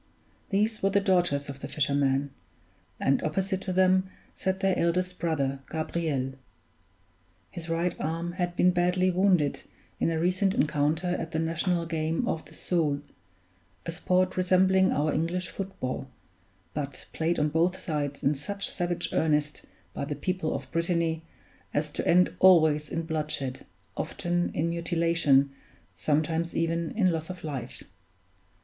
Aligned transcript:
These 0.49 0.81
were 0.81 0.89
the 0.89 0.99
daughters 0.99 1.47
of 1.47 1.59
the 1.59 1.67
fisherman; 1.67 2.31
and 2.99 3.21
opposite 3.21 3.61
to 3.61 3.71
them 3.71 4.09
sat 4.33 4.59
their 4.59 4.75
eldest 4.75 5.19
brother, 5.19 5.59
Gabriel. 5.69 6.33
His 7.51 7.69
right 7.69 7.93
arm 7.99 8.31
had 8.31 8.55
been 8.55 8.71
badly 8.71 9.11
wounded 9.11 9.61
in 9.99 10.09
a 10.09 10.19
recent 10.19 10.55
encounter 10.55 11.05
at 11.09 11.33
the 11.33 11.37
national 11.37 11.85
game 11.85 12.27
of 12.27 12.43
the 12.45 12.55
Soule, 12.55 13.01
a 13.85 13.91
sport 13.91 14.37
resembling 14.37 14.91
our 14.91 15.13
English 15.13 15.49
foot 15.49 15.79
ball; 15.79 16.07
but 16.73 17.05
played 17.13 17.37
on 17.37 17.49
both 17.49 17.77
sides 17.79 18.23
in 18.23 18.33
such 18.33 18.69
savage 18.71 19.09
earnest 19.13 19.65
by 19.93 20.03
the 20.03 20.15
people 20.15 20.55
of 20.55 20.71
Brittany 20.71 21.21
as 21.75 21.91
to 21.91 22.07
end 22.07 22.33
always 22.39 22.89
in 22.89 23.03
bloodshed, 23.03 23.67
often 23.95 24.49
in 24.55 24.71
mutilation, 24.71 25.51
sometimes 25.93 26.55
even 26.55 26.89
in 26.97 27.11
loss 27.11 27.29
of 27.29 27.43
life. 27.43 27.83